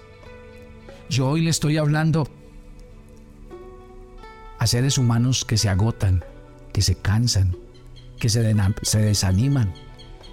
Yo 1.10 1.30
hoy 1.30 1.42
le 1.42 1.50
estoy 1.50 1.78
hablando 1.78 2.28
a 4.60 4.68
seres 4.68 4.98
humanos 4.98 5.46
que 5.46 5.58
se 5.58 5.70
agotan, 5.70 6.26
que 6.74 6.82
se 6.82 6.96
cansan, 6.96 7.56
que 8.20 8.28
se, 8.30 8.56
se 8.82 9.00
desaniman, 9.00 9.74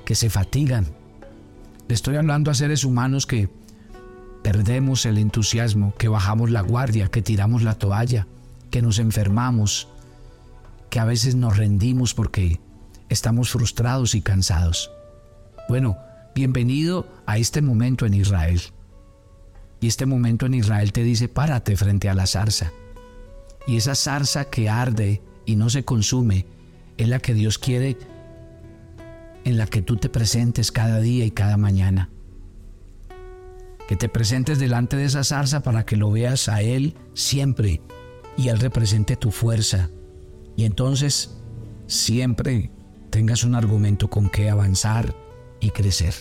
que 0.04 0.14
se 0.14 0.28
fatigan. 0.28 0.86
Le 1.86 1.94
estoy 1.94 2.16
hablando 2.16 2.50
a 2.50 2.54
seres 2.54 2.84
humanos 2.84 3.26
que 3.26 3.48
perdemos 4.42 5.06
el 5.06 5.18
entusiasmo, 5.18 5.94
que 5.96 6.08
bajamos 6.08 6.50
la 6.50 6.62
guardia, 6.62 7.08
que 7.08 7.22
tiramos 7.22 7.62
la 7.62 7.74
toalla, 7.74 8.26
que 8.74 8.82
nos 8.82 8.98
enfermamos, 8.98 9.86
que 10.90 10.98
a 10.98 11.04
veces 11.04 11.36
nos 11.36 11.56
rendimos 11.56 12.12
porque 12.12 12.58
estamos 13.08 13.50
frustrados 13.50 14.16
y 14.16 14.20
cansados. 14.20 14.90
Bueno, 15.68 15.96
bienvenido 16.34 17.06
a 17.24 17.38
este 17.38 17.62
momento 17.62 18.04
en 18.04 18.14
Israel. 18.14 18.60
Y 19.80 19.86
este 19.86 20.06
momento 20.06 20.46
en 20.46 20.54
Israel 20.54 20.92
te 20.92 21.04
dice, 21.04 21.28
párate 21.28 21.76
frente 21.76 22.08
a 22.08 22.14
la 22.14 22.26
zarza. 22.26 22.72
Y 23.68 23.76
esa 23.76 23.94
zarza 23.94 24.46
que 24.46 24.68
arde 24.68 25.22
y 25.46 25.54
no 25.54 25.70
se 25.70 25.84
consume 25.84 26.44
es 26.96 27.08
la 27.08 27.20
que 27.20 27.32
Dios 27.32 27.60
quiere 27.60 27.96
en 29.44 29.56
la 29.56 29.68
que 29.68 29.82
tú 29.82 29.98
te 29.98 30.08
presentes 30.08 30.72
cada 30.72 30.98
día 30.98 31.24
y 31.24 31.30
cada 31.30 31.56
mañana. 31.56 32.10
Que 33.86 33.94
te 33.94 34.08
presentes 34.08 34.58
delante 34.58 34.96
de 34.96 35.04
esa 35.04 35.22
zarza 35.22 35.62
para 35.62 35.86
que 35.86 35.96
lo 35.96 36.10
veas 36.10 36.48
a 36.48 36.60
Él 36.60 36.96
siempre 37.14 37.80
y 38.36 38.48
Él 38.48 38.58
represente 38.58 39.16
tu 39.16 39.30
fuerza. 39.30 39.90
Y 40.56 40.64
entonces 40.64 41.36
siempre 41.86 42.70
tengas 43.10 43.44
un 43.44 43.54
argumento 43.54 44.08
con 44.08 44.28
que 44.28 44.50
avanzar 44.50 45.14
y 45.60 45.70
crecer. 45.70 46.14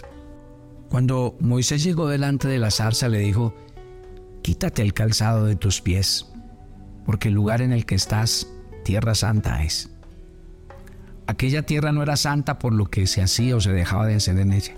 Cuando 0.90 1.36
Moisés 1.40 1.84
llegó 1.84 2.08
delante 2.08 2.48
de 2.48 2.60
la 2.60 2.72
zarza 2.72 3.10
le 3.10 3.20
dijo, 3.20 3.54
quítate 4.44 4.82
el 4.82 4.94
calzado 4.94 5.46
de 5.46 5.56
tus 5.56 5.82
pies, 5.82 6.28
porque 7.06 7.30
el 7.30 7.34
lugar 7.34 7.62
en 7.62 7.74
el 7.74 7.86
que 7.86 7.96
estás, 7.96 8.48
tierra 8.84 9.16
santa 9.16 9.64
es. 9.64 9.90
Aquella 11.26 11.64
tierra 11.64 11.92
no 11.92 12.04
era 12.04 12.18
santa 12.18 12.60
por 12.60 12.74
lo 12.74 12.92
que 12.92 13.08
se 13.08 13.22
hacía 13.22 13.56
o 13.56 13.62
se 13.62 13.72
dejaba 13.72 14.06
de 14.06 14.16
hacer 14.16 14.38
en 14.38 14.54
ella. 14.54 14.76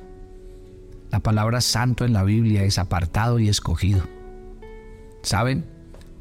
La 1.12 1.20
palabra 1.20 1.60
santo 1.62 2.06
en 2.06 2.14
la 2.14 2.24
Biblia 2.24 2.64
es 2.64 2.78
apartado 2.78 3.40
y 3.40 3.50
escogido. 3.50 4.04
¿Saben? 5.22 5.75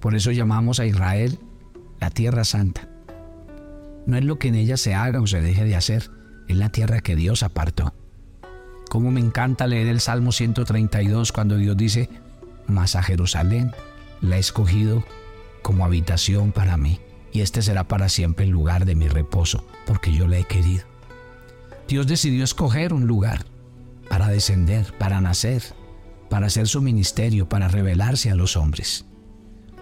Por 0.05 0.15
eso 0.15 0.33
llamamos 0.33 0.81
a 0.81 0.85
Israel 0.85 1.39
la 1.99 2.11
tierra 2.11 2.45
santa. 2.45 2.91
No 4.05 4.19
es 4.19 4.25
lo 4.27 4.39
que 4.39 4.49
en 4.49 4.55
ella 4.55 4.77
se 4.77 4.95
haga 4.95 5.19
o 5.19 5.27
se 5.27 5.41
deje 5.41 5.65
de 5.65 5.77
hacer, 5.77 6.11
es 6.47 6.57
la 6.59 6.69
tierra 6.69 7.01
que 7.01 7.17
Dios 7.17 7.43
apartó. 7.43 7.95
Como 8.91 9.11
me 9.11 9.21
encanta 9.21 9.67
leer 9.67 9.87
el 9.87 10.01
Salmo 10.01 10.31
132 10.31 11.33
cuando 11.33 11.57
Dios 11.57 11.75
dice, 11.79 12.11
mas 12.67 12.97
a 12.97 13.03
Jerusalén 13.03 13.73
la 14.21 14.37
he 14.37 14.41
escogido 14.41 15.03
como 15.63 15.87
habitación 15.87 16.53
para 16.53 16.77
mí, 16.77 17.01
y 17.33 17.41
este 17.41 17.63
será 17.63 17.85
para 17.85 18.11
siempre 18.11 18.45
el 18.45 18.51
lugar 18.51 18.85
de 18.85 18.97
mi 18.97 19.09
reposo, 19.09 19.67
porque 19.87 20.13
yo 20.13 20.29
le 20.29 20.41
he 20.41 20.45
querido. 20.45 20.85
Dios 21.89 22.07
decidió 22.07 22.45
escoger 22.45 22.93
un 22.93 23.07
lugar 23.07 23.47
para 24.11 24.29
descender, 24.29 24.93
para 24.99 25.23
nacer, 25.23 25.63
para 26.29 26.49
hacer 26.49 26.69
su 26.69 26.83
ministerio, 26.83 27.49
para 27.49 27.69
revelarse 27.69 28.31
a 28.31 28.35
los 28.35 28.59
hombres. 28.59 29.07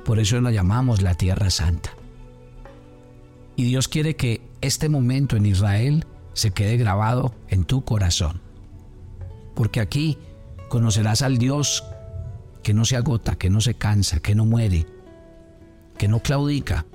Por 0.05 0.19
eso 0.19 0.41
lo 0.41 0.51
llamamos 0.51 1.03
la 1.03 1.15
Tierra 1.15 1.51
Santa. 1.51 1.91
Y 3.57 3.65
Dios 3.65 3.89
quiere 3.89 4.17
que 4.17 4.41
este 4.61 4.89
momento 4.89 5.37
en 5.37 5.47
Israel 5.47 6.07
se 6.33 6.51
quede 6.51 6.77
grabado 6.77 7.35
en 7.49 7.65
tu 7.65 7.85
corazón. 7.85 8.41
Porque 9.55 9.81
aquí 9.81 10.19
Conocerás 10.73 11.21
al 11.21 11.37
Dios 11.37 11.85
que 12.63 12.73
no 12.73 12.87
se 12.87 12.97
agota, 12.97 13.37
que 13.37 13.51
no 13.51 13.61
se 13.61 13.75
cansa, 13.75 14.21
que 14.21 14.35
no 14.35 14.47
muere, 14.47 14.87
que 15.99 16.09
no 16.09 16.21
claudica, 16.21 16.87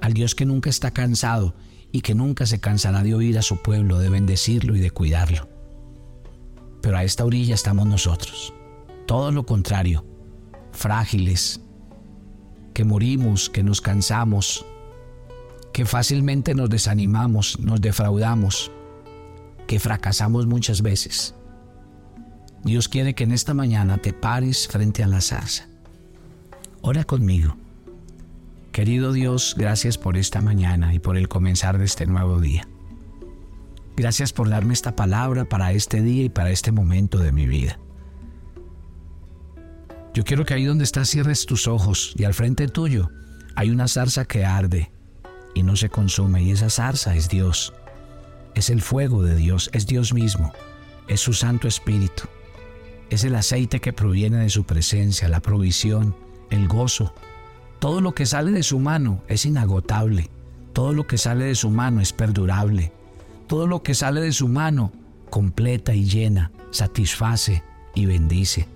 al 0.00 0.14
Dios 0.14 0.34
que 0.34 0.46
nunca 0.46 0.70
está 0.70 0.90
cansado 0.90 1.54
y 1.92 2.00
que 2.00 2.14
nunca 2.14 2.46
se 2.46 2.60
cansará 2.60 3.02
de 3.02 3.14
oír 3.14 3.36
a 3.36 3.42
su 3.42 3.60
pueblo, 3.60 3.98
de 3.98 4.08
bendecirlo 4.08 4.74
y 4.74 4.80
de 4.80 4.90
cuidarlo. 4.90 5.50
Pero 6.80 6.96
a 6.96 7.04
esta 7.04 7.26
orilla 7.26 7.54
estamos 7.54 7.86
nosotros, 7.86 8.54
todo 9.04 9.30
lo 9.30 9.44
contrario, 9.44 10.06
frágiles, 10.72 11.60
que 12.76 12.84
morimos, 12.84 13.48
que 13.48 13.62
nos 13.62 13.80
cansamos, 13.80 14.66
que 15.72 15.86
fácilmente 15.86 16.54
nos 16.54 16.68
desanimamos, 16.68 17.58
nos 17.58 17.80
defraudamos, 17.80 18.70
que 19.66 19.80
fracasamos 19.80 20.46
muchas 20.46 20.82
veces. 20.82 21.34
Dios 22.64 22.90
quiere 22.90 23.14
que 23.14 23.24
en 23.24 23.32
esta 23.32 23.54
mañana 23.54 23.96
te 23.96 24.12
pares 24.12 24.68
frente 24.68 25.02
a 25.02 25.06
la 25.06 25.22
zarza. 25.22 25.68
Ora 26.82 27.04
conmigo. 27.04 27.56
Querido 28.72 29.14
Dios, 29.14 29.54
gracias 29.56 29.96
por 29.96 30.18
esta 30.18 30.42
mañana 30.42 30.92
y 30.92 30.98
por 30.98 31.16
el 31.16 31.28
comenzar 31.28 31.78
de 31.78 31.86
este 31.86 32.04
nuevo 32.04 32.40
día. 32.40 32.68
Gracias 33.96 34.34
por 34.34 34.50
darme 34.50 34.74
esta 34.74 34.94
palabra 34.94 35.46
para 35.46 35.72
este 35.72 36.02
día 36.02 36.24
y 36.24 36.28
para 36.28 36.50
este 36.50 36.72
momento 36.72 37.20
de 37.20 37.32
mi 37.32 37.46
vida. 37.46 37.78
Yo 40.16 40.24
quiero 40.24 40.46
que 40.46 40.54
ahí 40.54 40.64
donde 40.64 40.84
estás 40.84 41.10
cierres 41.10 41.44
tus 41.44 41.68
ojos 41.68 42.14
y 42.16 42.24
al 42.24 42.32
frente 42.32 42.68
tuyo 42.68 43.10
hay 43.54 43.68
una 43.68 43.86
zarza 43.86 44.24
que 44.24 44.46
arde 44.46 44.90
y 45.54 45.62
no 45.62 45.76
se 45.76 45.90
consume. 45.90 46.42
Y 46.42 46.52
esa 46.52 46.70
zarza 46.70 47.14
es 47.14 47.28
Dios. 47.28 47.74
Es 48.54 48.70
el 48.70 48.80
fuego 48.80 49.22
de 49.22 49.36
Dios, 49.36 49.68
es 49.74 49.86
Dios 49.86 50.14
mismo, 50.14 50.54
es 51.06 51.20
su 51.20 51.34
Santo 51.34 51.68
Espíritu. 51.68 52.22
Es 53.10 53.24
el 53.24 53.34
aceite 53.34 53.78
que 53.80 53.92
proviene 53.92 54.38
de 54.38 54.48
su 54.48 54.64
presencia, 54.64 55.28
la 55.28 55.40
provisión, 55.40 56.16
el 56.48 56.66
gozo. 56.66 57.12
Todo 57.78 58.00
lo 58.00 58.14
que 58.14 58.24
sale 58.24 58.52
de 58.52 58.62
su 58.62 58.78
mano 58.78 59.22
es 59.28 59.44
inagotable. 59.44 60.30
Todo 60.72 60.94
lo 60.94 61.06
que 61.06 61.18
sale 61.18 61.44
de 61.44 61.54
su 61.54 61.68
mano 61.68 62.00
es 62.00 62.14
perdurable. 62.14 62.90
Todo 63.48 63.66
lo 63.66 63.82
que 63.82 63.92
sale 63.94 64.22
de 64.22 64.32
su 64.32 64.48
mano 64.48 64.94
completa 65.28 65.94
y 65.94 66.06
llena, 66.06 66.52
satisface 66.70 67.62
y 67.94 68.06
bendice, 68.06 68.66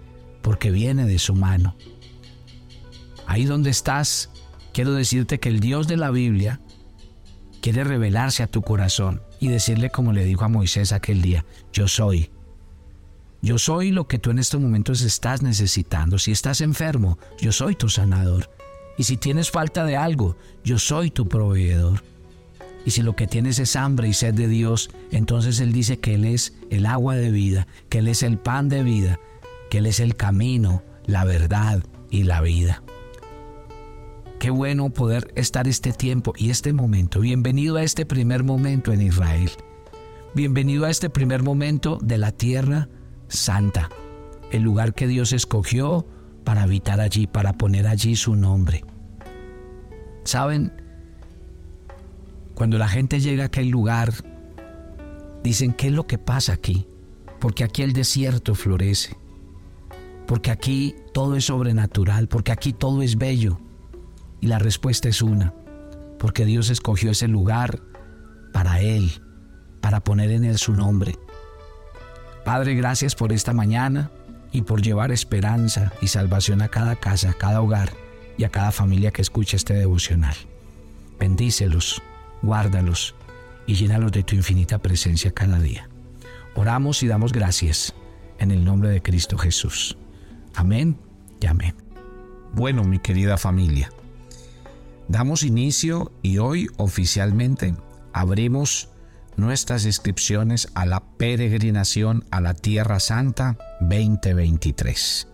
porque 0.43 0.71
viene 0.71 1.07
de 1.07 1.19
su 1.19 1.35
mano. 1.35 1.77
Ahí 3.27 3.45
donde 3.45 3.71
estás, 3.71 4.31
quiero 4.73 4.93
decirte 4.93 5.39
que 5.39 5.49
el 5.49 5.61
Dios 5.61 5.87
de 5.89 5.97
la 5.97 6.11
Biblia 6.11 6.61
quiere 7.61 7.85
revelarse 7.85 8.43
a 8.43 8.47
tu 8.47 8.63
corazón 8.63 9.23
y 9.39 9.49
decirle 9.49 9.91
como 9.91 10.13
le 10.13 10.25
dijo 10.25 10.45
a 10.45 10.49
Moisés 10.49 10.93
aquel 10.93 11.23
día, 11.23 11.45
yo 11.73 11.89
soy. 11.89 12.31
Yo 13.43 13.59
soy 13.59 13.91
lo 13.91 14.07
que 14.07 14.19
tú 14.19 14.31
en 14.31 14.39
estos 14.39 14.61
momentos 14.61 15.01
estás 15.01 15.43
necesitando. 15.43 16.19
Si 16.19 16.31
estás 16.31 16.61
enfermo, 16.61 17.19
yo 17.41 17.53
soy 17.53 17.75
tu 17.75 17.89
sanador. 17.89 18.51
Y 18.99 19.05
si 19.05 19.17
tienes 19.17 19.51
falta 19.51 19.85
de 19.85 19.97
algo, 19.97 20.37
yo 20.63 20.79
soy 20.79 21.11
tu 21.11 21.27
proveedor. 21.27 22.03
Y 22.85 22.91
si 22.91 23.03
lo 23.03 23.17
que 23.17 23.27
tienes 23.27 23.59
es 23.59 23.77
hambre 23.77 24.09
y 24.09 24.13
sed 24.13 24.35
de 24.35 24.49
Dios, 24.49 24.91
entonces 25.11 25.61
Él 25.61 25.73
dice 25.73 26.01
que 26.01 26.15
Él 26.15 26.25
es 26.25 26.55
el 26.71 26.85
agua 26.85 27.15
de 27.15 27.31
vida, 27.31 27.67
que 27.89 27.99
Él 27.99 28.09
es 28.09 28.23
el 28.23 28.39
pan 28.39 28.69
de 28.69 28.83
vida, 28.83 29.19
que 29.71 29.79
Él 29.79 29.87
es 29.87 30.01
el 30.01 30.17
camino, 30.17 30.83
la 31.07 31.25
verdad 31.25 31.83
y 32.11 32.25
la 32.25 32.43
vida. 32.43 32.83
Qué 34.39 34.51
bueno 34.51 34.91
poder 34.91 35.33
estar 35.37 35.69
este 35.69 35.93
tiempo 35.93 36.35
y 36.37 36.51
este 36.51 36.73
momento. 36.73 37.21
Bienvenido 37.21 37.77
a 37.77 37.83
este 37.83 38.05
primer 38.05 38.43
momento 38.43 38.93
en 38.93 39.01
Israel. 39.01 39.51
Bienvenido 40.35 40.87
a 40.87 40.91
este 40.91 41.09
primer 41.09 41.43
momento 41.43 41.99
de 42.03 42.19
la 42.19 42.33
tierra 42.33 42.89
santa, 43.29 43.91
el 44.51 44.63
lugar 44.63 44.93
que 44.95 45.07
Dios 45.07 45.33
escogió 45.33 46.07
para 46.45 46.63
habitar 46.63 47.01
allí, 47.01 47.27
para 47.27 47.53
poner 47.53 47.87
allí 47.87 48.17
su 48.17 48.35
nombre. 48.35 48.85
¿Saben? 50.25 50.73
Cuando 52.55 52.77
la 52.77 52.89
gente 52.89 53.21
llega 53.21 53.45
a 53.45 53.47
aquel 53.47 53.69
lugar, 53.69 54.13
dicen, 55.45 55.73
¿qué 55.75 55.89
es 55.89 55.93
lo 55.93 56.07
que 56.07 56.19
pasa 56.19 56.55
aquí? 56.55 56.87
Porque 57.39 57.63
aquí 57.63 57.83
el 57.83 57.93
desierto 57.93 58.55
florece, 58.55 59.17
porque 60.31 60.53
aquí 60.53 60.95
todo 61.13 61.35
es 61.35 61.47
sobrenatural, 61.47 62.29
porque 62.29 62.53
aquí 62.53 62.73
todo 62.73 63.03
es 63.03 63.19
bello 63.19 63.59
y 64.41 64.47
la 64.47 64.61
respuesta 64.61 65.09
es 65.09 65.23
una, 65.23 65.53
porque 66.21 66.45
Dios 66.45 66.71
escogió 66.71 67.11
ese 67.11 67.27
lugar 67.27 67.81
para 68.53 68.81
Él, 68.81 69.11
para 69.81 70.05
poner 70.05 70.31
en 70.31 70.45
Él 70.45 70.57
su 70.57 70.73
nombre. 70.73 71.19
Padre, 72.45 72.77
gracias 72.77 73.17
por 73.17 73.33
esta 73.33 73.53
mañana 73.53 74.13
y 74.53 74.63
por 74.63 74.83
llevar 74.83 75.11
esperanza 75.11 75.93
y 76.01 76.07
salvación 76.07 76.63
a 76.63 76.69
cada 76.69 76.95
casa, 76.95 77.31
a 77.31 77.35
cada 77.35 77.61
hogar 77.61 77.93
y 78.39 78.45
a 78.45 78.51
cada 78.51 78.71
familia 78.71 79.11
que 79.11 79.23
escucha 79.23 79.57
este 79.57 79.75
devocional. 79.75 80.37
Bendícelos, 81.19 82.01
guárdalos 82.41 83.17
y 83.67 83.75
llénalos 83.75 84.13
de 84.13 84.23
tu 84.23 84.37
infinita 84.37 84.79
presencia 84.79 85.33
cada 85.33 85.59
día. 85.59 85.89
Oramos 86.55 87.03
y 87.03 87.09
damos 87.09 87.33
gracias 87.33 87.93
en 88.39 88.53
el 88.53 88.65
nombre 88.65 88.91
de 88.91 89.03
Cristo 89.03 89.37
Jesús. 89.37 89.97
Amén 90.55 90.97
y 91.41 91.47
amén. 91.47 91.75
Bueno, 92.53 92.85
mi 92.85 92.99
querida 92.99 93.37
familia, 93.37 93.91
Damos 95.11 95.43
inicio 95.43 96.13
y 96.23 96.39
hoy 96.39 96.69
oficialmente 96.77 97.75
abrimos 98.13 98.91
nuestras 99.37 99.85
inscripciones 99.85 100.69
a 100.75 100.87
la 100.87 101.01
peregrinación 101.01 102.25
a 102.31 102.41
la 102.41 102.55
Tierra 102.55 103.01
Santa 103.01 103.59
2023. 103.81 105.27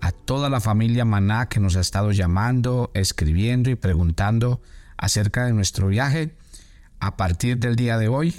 A 0.00 0.12
toda 0.12 0.48
la 0.48 0.60
familia 0.60 1.04
Maná 1.04 1.48
que 1.48 1.58
nos 1.58 1.74
ha 1.74 1.80
estado 1.80 2.12
llamando, 2.12 2.92
escribiendo 2.94 3.68
y 3.68 3.74
preguntando 3.74 4.60
acerca 4.96 5.44
de 5.44 5.52
nuestro 5.52 5.88
viaje, 5.88 6.36
a 7.00 7.16
partir 7.16 7.58
del 7.58 7.74
día 7.74 7.98
de 7.98 8.06
hoy 8.06 8.36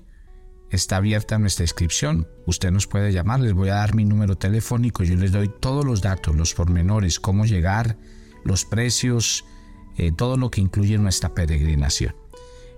está 0.71 0.97
abierta 0.97 1.39
nuestra 1.39 1.63
inscripción. 1.63 2.27
Usted 2.45 2.71
nos 2.71 2.87
puede 2.87 3.11
llamar, 3.11 3.39
les 3.39 3.53
voy 3.53 3.69
a 3.69 3.75
dar 3.75 3.95
mi 3.95 4.03
número 4.05 4.37
telefónico, 4.37 5.03
yo 5.03 5.15
les 5.15 5.31
doy 5.31 5.49
todos 5.49 5.85
los 5.85 6.01
datos, 6.01 6.35
los 6.35 6.53
pormenores, 6.53 7.19
cómo 7.19 7.45
llegar, 7.45 7.97
los 8.43 8.65
precios, 8.65 9.45
eh, 9.97 10.11
todo 10.15 10.37
lo 10.37 10.51
que 10.51 10.61
incluye 10.61 10.97
nuestra 10.97 11.33
peregrinación. 11.33 12.15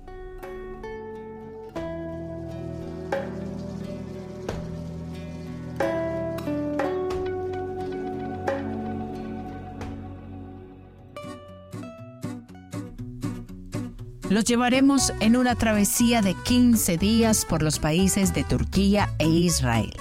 Los 14.28 14.44
llevaremos 14.44 15.14
en 15.20 15.36
una 15.36 15.54
travesía 15.54 16.20
de 16.20 16.34
15 16.34 16.98
días 16.98 17.46
por 17.46 17.62
los 17.62 17.78
países 17.78 18.34
de 18.34 18.44
Turquía 18.44 19.08
e 19.18 19.26
Israel. 19.26 19.96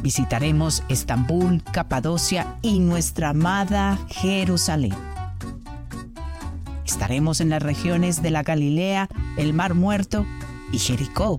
Visitaremos 0.00 0.84
Estambul, 0.88 1.64
Capadocia 1.72 2.56
y 2.62 2.78
nuestra 2.78 3.30
amada 3.30 3.98
Jerusalén. 4.08 5.15
Estaremos 6.96 7.42
en 7.42 7.50
las 7.50 7.62
regiones 7.62 8.22
de 8.22 8.30
la 8.30 8.42
Galilea, 8.42 9.10
el 9.36 9.52
Mar 9.52 9.74
Muerto 9.74 10.24
y 10.72 10.78
Jericó. 10.78 11.38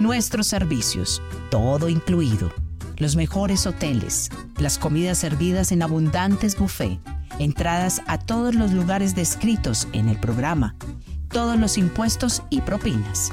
Nuestros 0.00 0.46
servicios, 0.46 1.20
todo 1.50 1.90
incluido, 1.90 2.50
los 2.96 3.14
mejores 3.14 3.66
hoteles, 3.66 4.30
las 4.56 4.78
comidas 4.78 5.18
servidas 5.18 5.70
en 5.70 5.82
abundantes 5.82 6.58
buffets 6.58 6.98
entradas 7.38 8.00
a 8.06 8.16
todos 8.16 8.54
los 8.54 8.72
lugares 8.72 9.14
descritos 9.14 9.86
en 9.92 10.08
el 10.08 10.18
programa, 10.18 10.74
todos 11.28 11.58
los 11.58 11.76
impuestos 11.76 12.42
y 12.48 12.62
propinas. 12.62 13.32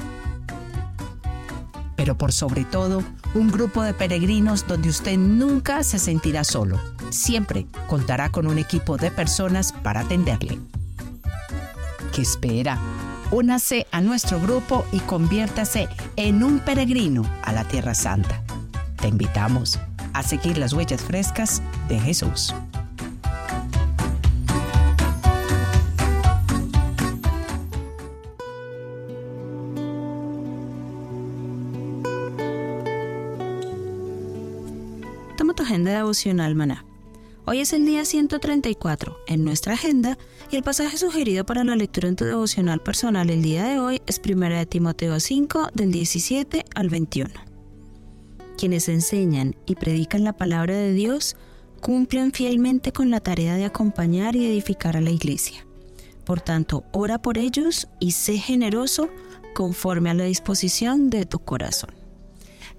Pero 2.04 2.18
por 2.18 2.32
sobre 2.32 2.66
todo, 2.66 3.02
un 3.32 3.50
grupo 3.50 3.82
de 3.82 3.94
peregrinos 3.94 4.66
donde 4.66 4.90
usted 4.90 5.16
nunca 5.16 5.82
se 5.82 5.98
sentirá 5.98 6.44
solo. 6.44 6.78
Siempre 7.08 7.66
contará 7.88 8.28
con 8.28 8.46
un 8.46 8.58
equipo 8.58 8.98
de 8.98 9.10
personas 9.10 9.72
para 9.72 10.00
atenderle. 10.00 10.60
¿Qué 12.14 12.20
espera? 12.20 12.78
Únase 13.30 13.86
a 13.90 14.02
nuestro 14.02 14.38
grupo 14.38 14.84
y 14.92 14.98
conviértase 15.00 15.88
en 16.16 16.42
un 16.42 16.58
peregrino 16.58 17.22
a 17.42 17.54
la 17.54 17.64
Tierra 17.64 17.94
Santa. 17.94 18.42
Te 19.00 19.08
invitamos 19.08 19.80
a 20.12 20.22
seguir 20.22 20.58
las 20.58 20.74
huellas 20.74 21.00
frescas 21.00 21.62
de 21.88 21.98
Jesús. 21.98 22.54
Agenda 35.74 35.90
devocional 35.90 36.54
maná. 36.54 36.84
Hoy 37.46 37.58
es 37.58 37.72
el 37.72 37.84
día 37.84 38.04
134 38.04 39.18
en 39.26 39.44
nuestra 39.44 39.74
agenda 39.74 40.16
y 40.52 40.54
el 40.54 40.62
pasaje 40.62 40.96
sugerido 40.96 41.44
para 41.44 41.64
la 41.64 41.74
lectura 41.74 42.06
en 42.06 42.14
tu 42.14 42.24
devocional 42.24 42.80
personal 42.80 43.28
el 43.28 43.42
día 43.42 43.64
de 43.64 43.80
hoy 43.80 44.00
es 44.06 44.20
1 44.24 44.50
de 44.50 44.66
Timoteo 44.66 45.18
5 45.18 45.70
del 45.74 45.90
17 45.90 46.64
al 46.76 46.90
21. 46.90 47.28
Quienes 48.56 48.88
enseñan 48.88 49.56
y 49.66 49.74
predican 49.74 50.22
la 50.22 50.34
palabra 50.34 50.76
de 50.76 50.92
Dios 50.92 51.34
cumplen 51.80 52.30
fielmente 52.30 52.92
con 52.92 53.10
la 53.10 53.18
tarea 53.18 53.56
de 53.56 53.64
acompañar 53.64 54.36
y 54.36 54.46
edificar 54.46 54.96
a 54.96 55.00
la 55.00 55.10
iglesia. 55.10 55.66
Por 56.24 56.40
tanto, 56.40 56.84
ora 56.92 57.20
por 57.20 57.36
ellos 57.36 57.88
y 57.98 58.12
sé 58.12 58.38
generoso 58.38 59.08
conforme 59.56 60.10
a 60.10 60.14
la 60.14 60.24
disposición 60.24 61.10
de 61.10 61.26
tu 61.26 61.40
corazón. 61.40 62.03